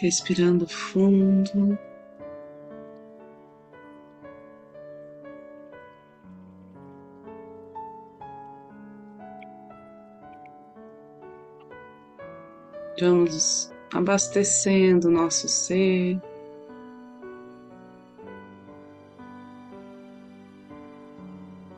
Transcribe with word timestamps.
respirando 0.00 0.66
fundo. 0.66 1.78
Vamos 13.00 13.72
abastecendo 13.92 15.10
nosso 15.10 15.48
ser. 15.48 16.20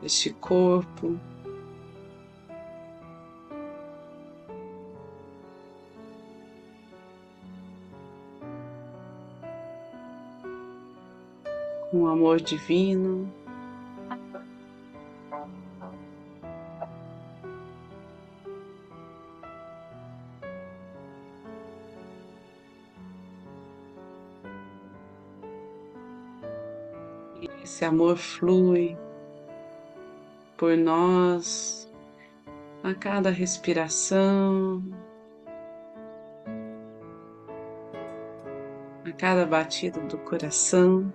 Este 0.03 0.33
corpo. 0.33 1.19
O 11.93 12.07
amor 12.07 12.39
divino. 12.39 13.29
Esse 27.61 27.85
amor 27.85 28.15
flui 28.15 28.97
por 30.57 30.77
nós 30.77 31.91
a 32.83 32.93
cada 32.93 33.29
respiração, 33.29 34.83
a 39.05 39.11
cada 39.11 39.45
batida 39.45 39.99
do 40.01 40.17
coração. 40.19 41.11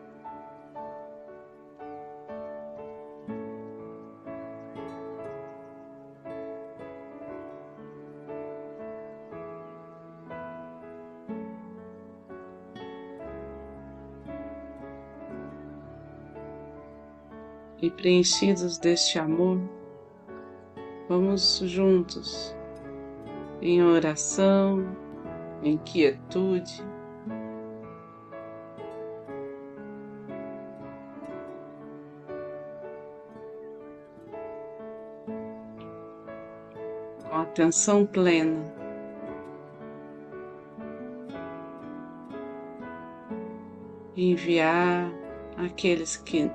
Preenchidos 17.97 18.79
deste 18.79 19.19
amor, 19.19 19.59
vamos 21.09 21.61
juntos 21.65 22.55
em 23.61 23.83
oração, 23.83 24.87
em 25.63 25.79
quietude. 25.79 26.85
Com 37.29 37.37
atenção 37.37 38.05
plena. 38.07 38.75
Enviar 44.17 45.13
aqueles 45.59 46.17
que 46.17 46.51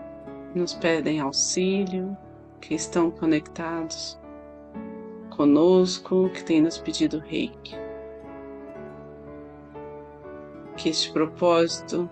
nos 0.53 0.73
pedem 0.73 1.19
auxílio, 1.19 2.15
que 2.59 2.75
estão 2.75 3.09
conectados 3.09 4.19
conosco, 5.29 6.29
que 6.29 6.43
têm 6.43 6.61
nos 6.61 6.77
pedido 6.77 7.19
reiki. 7.19 7.75
Que 10.77 10.89
este 10.89 11.11
propósito 11.11 12.09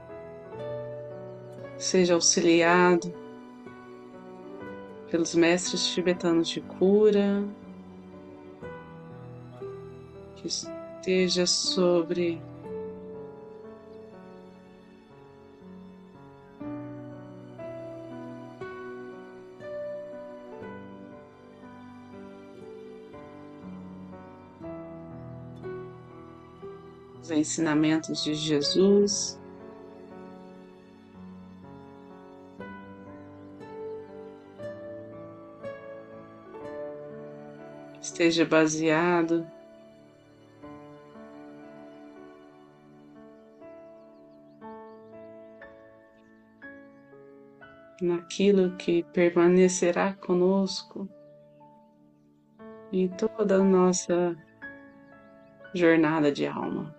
seja 1.77 2.13
auxiliado 2.13 3.13
pelos 5.09 5.33
mestres 5.35 5.87
tibetanos 5.87 6.49
de 6.49 6.61
cura, 6.61 7.43
que 10.35 10.47
esteja 10.47 11.45
sobre 11.45 12.41
os 27.29 27.31
ensinamentos 27.31 28.23
de 28.23 28.33
Jesus. 28.33 29.39
Esteja 38.01 38.45
baseado 38.45 39.45
naquilo 48.01 48.75
que 48.77 49.03
permanecerá 49.13 50.13
conosco 50.13 51.07
em 52.91 53.07
toda 53.07 53.55
a 53.57 53.63
nossa 53.63 54.35
jornada 55.73 56.31
de 56.31 56.47
alma. 56.47 56.98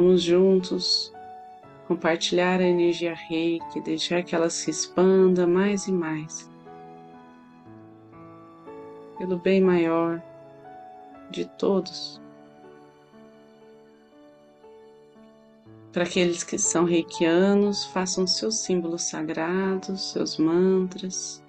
Vamos 0.00 0.22
juntos 0.22 1.12
compartilhar 1.86 2.58
a 2.58 2.64
energia 2.64 3.14
reiki, 3.14 3.82
deixar 3.82 4.22
que 4.22 4.34
ela 4.34 4.48
se 4.48 4.70
expanda 4.70 5.46
mais 5.46 5.86
e 5.88 5.92
mais, 5.92 6.48
pelo 9.18 9.36
bem 9.36 9.60
maior 9.60 10.22
de 11.30 11.44
todos. 11.44 12.18
Para 15.92 16.04
aqueles 16.04 16.42
que 16.42 16.56
são 16.56 16.86
reikianos, 16.86 17.84
façam 17.84 18.26
seus 18.26 18.60
símbolos 18.60 19.02
sagrados, 19.02 20.12
seus 20.12 20.38
mantras. 20.38 21.44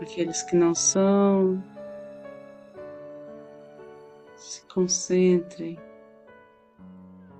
Aqueles 0.00 0.42
que 0.42 0.56
não 0.56 0.74
são, 0.74 1.62
se 4.44 4.60
concentrem 4.66 5.80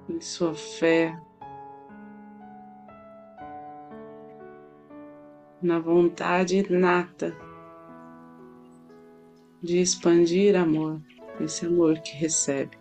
em 0.08 0.20
sua 0.22 0.54
fé, 0.54 1.14
na 5.60 5.78
vontade 5.78 6.56
inata 6.56 7.36
de 9.62 9.80
expandir 9.80 10.56
amor, 10.56 10.98
esse 11.40 11.66
amor 11.66 12.00
que 12.00 12.12
recebe. 12.16 12.78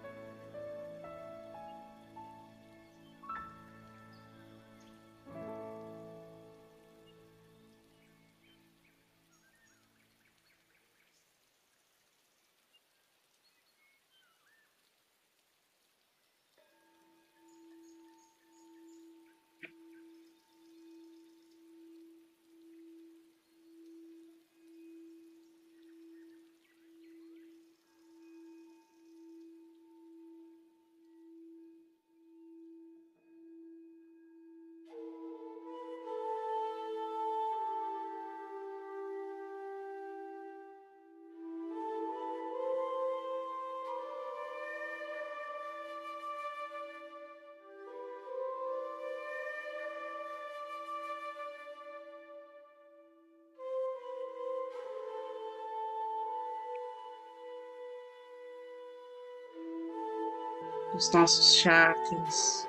Os 60.93 61.11
nossos 61.11 61.55
chakras, 61.55 62.67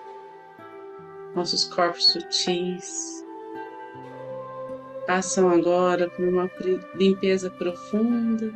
nossos 1.35 1.65
corpos 1.67 2.13
sutis 2.13 3.25
passam 5.07 5.51
agora 5.51 6.09
por 6.09 6.27
uma 6.27 6.51
limpeza 6.95 7.51
profunda. 7.51 8.53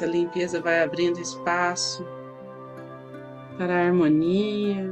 Essa 0.00 0.10
limpeza 0.10 0.62
vai 0.62 0.82
abrindo 0.82 1.20
espaço 1.20 2.06
para 3.58 3.74
a 3.74 3.86
harmonia, 3.86 4.90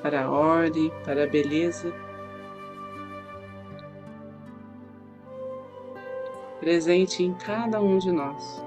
para 0.00 0.22
a 0.22 0.30
ordem, 0.30 0.88
para 1.04 1.24
a 1.24 1.26
beleza. 1.26 1.92
Presente 6.60 7.24
em 7.24 7.34
cada 7.34 7.82
um 7.82 7.98
de 7.98 8.12
nós. 8.12 8.64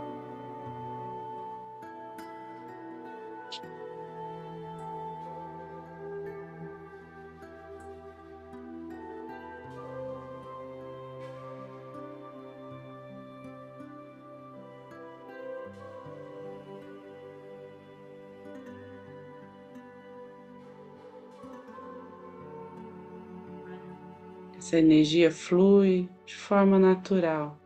Essa 24.58 24.80
energia 24.80 25.30
flui 25.30 26.10
de 26.26 26.36
forma 26.36 26.80
natural. 26.80 27.60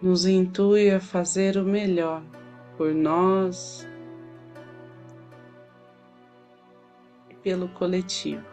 Nos 0.00 0.26
intui 0.26 0.90
a 0.90 1.00
fazer 1.00 1.56
o 1.58 1.64
melhor 1.64 2.22
por 2.76 2.94
nós 2.94 3.86
e 7.28 7.34
pelo 7.34 7.68
coletivo. 7.70 8.47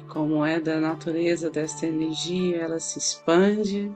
E 0.00 0.02
como 0.04 0.44
é 0.46 0.58
da 0.58 0.80
natureza 0.80 1.50
desta 1.50 1.86
energia, 1.86 2.62
ela 2.62 2.80
se 2.80 2.98
expande. 2.98 3.92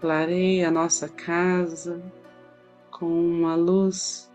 Clareia 0.00 0.68
a 0.68 0.70
nossa 0.70 1.08
casa 1.08 2.00
com 2.90 3.06
uma 3.06 3.56
luz 3.56 4.30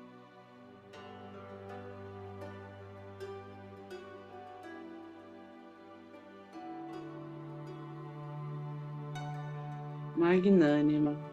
magnânima. 10.18 11.33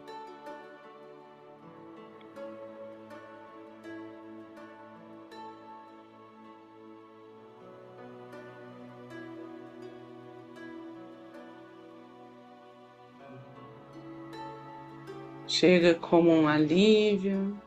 Chega 15.51 15.95
como 15.95 16.31
um 16.31 16.47
alívio. 16.47 17.57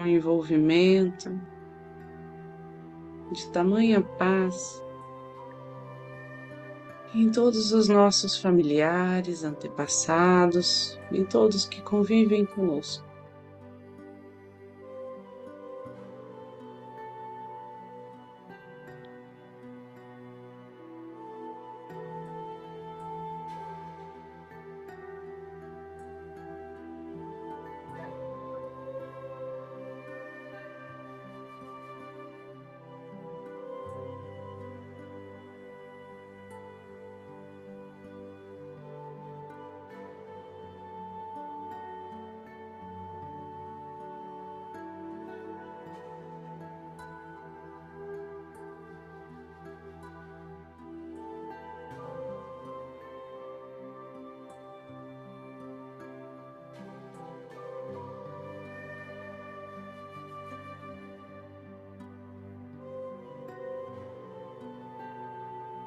Um 0.00 0.06
envolvimento 0.06 1.38
de 3.32 3.46
tamanha 3.48 4.00
paz 4.00 4.82
em 7.14 7.30
todos 7.30 7.72
os 7.72 7.88
nossos 7.88 8.38
familiares, 8.38 9.44
antepassados, 9.44 10.98
em 11.12 11.24
todos 11.24 11.66
que 11.66 11.82
convivem 11.82 12.46
conosco. 12.46 13.05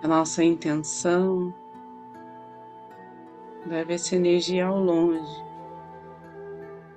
A 0.01 0.08
nossa 0.08 0.44
intenção 0.44 1.53
leva 3.65 3.94
essa 3.94 4.15
energia 4.15 4.65
ao 4.65 4.79
longe, 4.79 5.44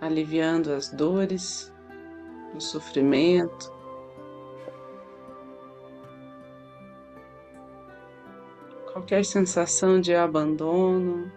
aliviando 0.00 0.72
as 0.72 0.88
dores, 0.88 1.72
o 2.54 2.60
sofrimento, 2.60 3.72
qualquer 8.92 9.24
sensação 9.24 10.00
de 10.00 10.14
abandono. 10.14 11.30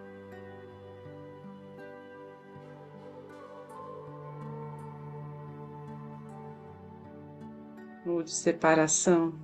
Ou 8.06 8.22
de 8.22 8.30
separação. 8.30 9.34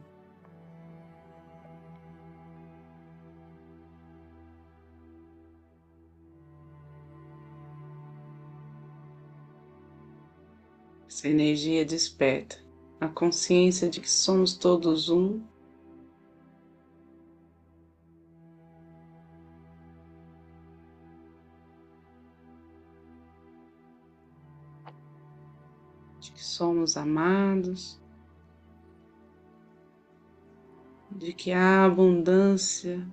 Essa 11.13 11.29
energia 11.29 11.85
desperta 11.85 12.57
a 12.99 13.07
consciência 13.07 13.91
de 13.91 14.01
que 14.01 14.11
somos 14.11 14.55
todos 14.55 15.11
um. 15.11 15.43
De 26.19 26.33
que 26.33 26.43
somos 26.43 26.97
amados, 26.97 28.01
de 31.11 31.35
que 31.35 31.53
há 31.53 31.85
abundância 31.85 33.07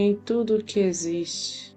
em 0.00 0.14
tudo 0.14 0.62
que 0.62 0.78
existe. 0.78 1.76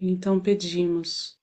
Então 0.00 0.40
pedimos 0.40 1.38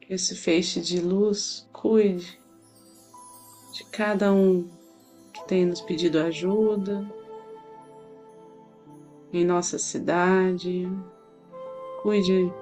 que 0.00 0.14
esse 0.14 0.36
feixe 0.36 0.80
de 0.80 1.00
luz 1.00 1.68
cuide 1.72 2.40
de 3.74 3.84
cada 3.90 4.32
um 4.32 4.70
que 5.32 5.46
tem 5.48 5.66
nos 5.66 5.80
pedido 5.80 6.20
ajuda 6.20 7.21
em 9.32 9.44
nossa 9.44 9.78
cidade, 9.78 10.86
cuide 12.02 12.52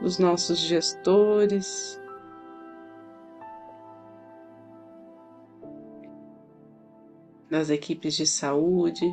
dos 0.00 0.18
nossos 0.18 0.58
gestores, 0.58 2.00
das 7.50 7.68
equipes 7.68 8.14
de 8.14 8.26
saúde. 8.26 9.12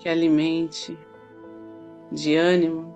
Que 0.00 0.08
alimente 0.08 0.98
de 2.10 2.34
ânimo 2.34 2.92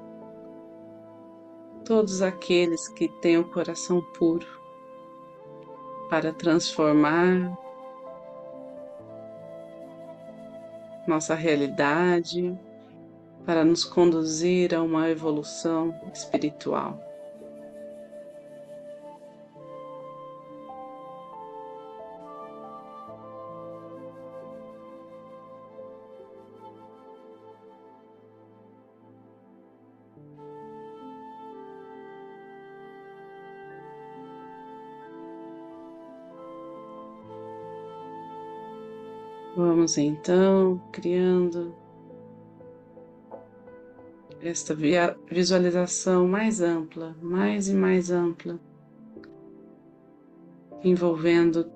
todos 1.84 2.22
aqueles 2.22 2.88
que 2.88 3.08
têm 3.20 3.38
o 3.38 3.44
coração 3.44 4.00
puro 4.18 4.46
para 6.08 6.32
transformar 6.32 7.56
nossa 11.06 11.34
realidade, 11.34 12.58
para 13.44 13.64
nos 13.64 13.84
conduzir 13.84 14.74
a 14.74 14.82
uma 14.82 15.10
evolução 15.10 15.94
espiritual. 16.12 16.98
Vamos 39.56 39.96
então 39.98 40.82
criando 40.90 41.74
esta 44.42 44.74
visualização 45.30 46.26
mais 46.26 46.60
ampla, 46.60 47.14
mais 47.22 47.68
e 47.68 47.74
mais 47.74 48.10
ampla, 48.10 48.58
envolvendo 50.82 51.70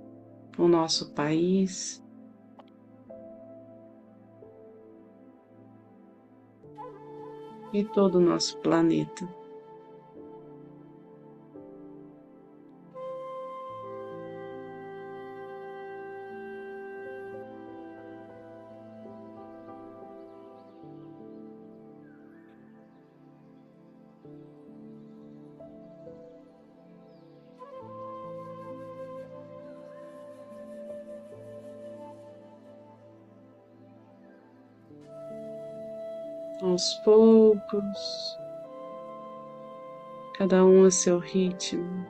o 0.58 0.66
nosso 0.66 1.12
país, 1.12 2.02
e 7.72 7.84
todo 7.84 8.16
o 8.16 8.20
nosso 8.20 8.58
planeta. 8.58 9.37
Aos 36.78 36.94
poucos, 36.98 38.38
cada 40.34 40.64
um 40.64 40.84
a 40.84 40.92
seu 40.92 41.18
ritmo. 41.18 42.06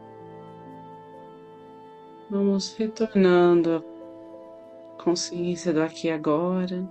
Vamos 2.29 2.75
retornando 2.77 3.77
à 3.77 5.03
consciência 5.03 5.73
do 5.73 5.81
aqui 5.81 6.09
e 6.09 6.11
agora, 6.11 6.87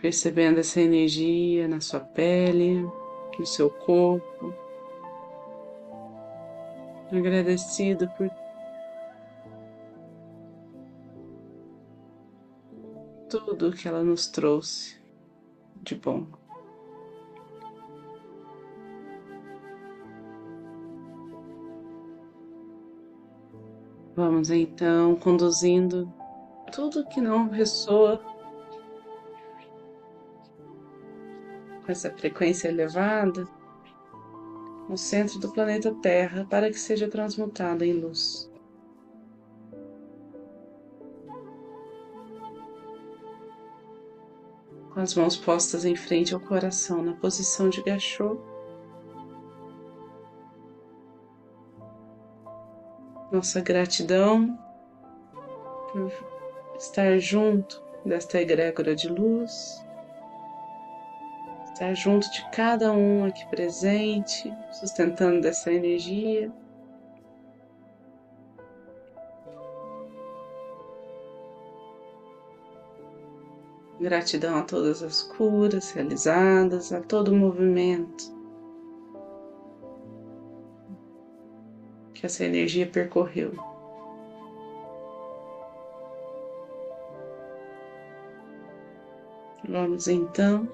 percebendo 0.00 0.60
essa 0.60 0.80
energia 0.80 1.68
na 1.68 1.82
sua 1.82 2.00
pele, 2.00 2.80
no 3.38 3.44
seu 3.44 3.68
corpo. 3.68 4.54
Agradecido 7.12 8.08
por 8.16 8.30
tudo 13.28 13.72
que 13.72 13.86
ela 13.86 14.02
nos 14.02 14.28
trouxe 14.28 14.98
de 15.82 15.94
bom. 15.96 16.43
Vamos 24.16 24.48
então 24.48 25.16
conduzindo 25.16 26.12
tudo 26.72 27.04
que 27.08 27.20
não 27.20 27.48
ressoa 27.48 28.18
com 31.84 31.90
essa 31.90 32.10
frequência 32.12 32.68
elevada 32.68 33.44
no 34.88 34.96
centro 34.96 35.40
do 35.40 35.52
planeta 35.52 35.92
Terra 35.96 36.46
para 36.48 36.70
que 36.70 36.78
seja 36.78 37.08
transmutada 37.08 37.84
em 37.84 37.94
luz. 37.94 38.48
Com 44.92 45.00
as 45.00 45.16
mãos 45.16 45.36
postas 45.36 45.84
em 45.84 45.96
frente 45.96 46.32
ao 46.32 46.40
coração 46.40 47.02
na 47.02 47.14
posição 47.14 47.68
de 47.68 47.82
gachô, 47.82 48.53
nossa 53.34 53.60
gratidão 53.60 54.56
por 55.90 56.12
estar 56.78 57.18
junto 57.18 57.82
desta 58.06 58.40
egrégora 58.40 58.94
de 58.94 59.08
luz, 59.08 59.84
estar 61.72 61.92
junto 61.94 62.30
de 62.30 62.48
cada 62.50 62.92
um 62.92 63.24
aqui 63.24 63.44
presente, 63.48 64.52
sustentando 64.70 65.40
dessa 65.40 65.72
energia. 65.72 66.52
Gratidão 74.00 74.58
a 74.58 74.62
todas 74.62 75.02
as 75.02 75.22
curas 75.22 75.90
realizadas, 75.90 76.92
a 76.92 77.00
todo 77.00 77.32
o 77.32 77.36
movimento 77.36 78.33
que 82.24 82.26
essa 82.26 82.44
energia 82.44 82.86
percorreu. 82.86 83.52
Vamos 89.68 90.08
então 90.08 90.66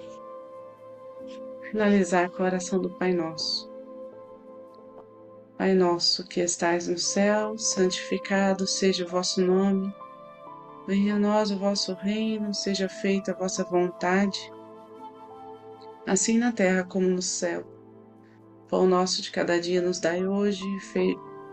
finalizar 1.69 2.30
com 2.30 2.42
a 2.42 2.47
oração 2.47 2.80
do 2.80 2.90
Pai 2.90 3.12
Nosso. 3.12 3.69
Pai 5.59 5.75
nosso 5.75 6.26
que 6.26 6.40
estais 6.40 6.87
no 6.87 6.97
céu, 6.97 7.59
santificado 7.59 8.64
seja 8.66 9.04
o 9.04 9.09
vosso 9.09 9.40
nome. 9.40 9.92
Venha 10.87 11.16
a 11.16 11.19
nós 11.19 11.50
o 11.50 11.59
vosso 11.59 11.95
reino, 11.95 12.54
seja 12.54 12.88
feita 12.88 13.33
a 13.33 13.35
vossa 13.35 13.64
vontade, 13.64 14.38
assim 16.07 16.38
na 16.38 16.52
terra 16.52 16.85
como 16.85 17.09
no 17.09 17.21
céu. 17.21 17.64
Pão 18.69 18.87
nosso 18.87 19.21
de 19.21 19.33
cada 19.33 19.61
dia 19.61 19.83
nos 19.83 19.99
dai 19.99 20.25
hoje, 20.25 20.64